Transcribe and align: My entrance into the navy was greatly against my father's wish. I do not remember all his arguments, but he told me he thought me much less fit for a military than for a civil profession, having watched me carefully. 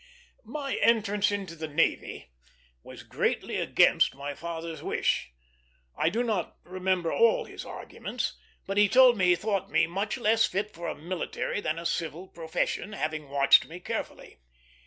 My 0.47 0.77
entrance 0.77 1.31
into 1.31 1.55
the 1.55 1.67
navy 1.67 2.31
was 2.81 3.03
greatly 3.03 3.57
against 3.57 4.15
my 4.15 4.33
father's 4.33 4.81
wish. 4.81 5.31
I 5.95 6.09
do 6.09 6.23
not 6.23 6.57
remember 6.63 7.13
all 7.13 7.45
his 7.45 7.65
arguments, 7.65 8.33
but 8.65 8.77
he 8.77 8.89
told 8.89 9.15
me 9.15 9.25
he 9.25 9.35
thought 9.35 9.69
me 9.69 9.85
much 9.85 10.17
less 10.17 10.47
fit 10.47 10.73
for 10.73 10.87
a 10.87 10.95
military 10.95 11.61
than 11.61 11.75
for 11.75 11.83
a 11.83 11.85
civil 11.85 12.27
profession, 12.27 12.93
having 12.93 13.29
watched 13.29 13.67
me 13.67 13.79
carefully. 13.79 14.39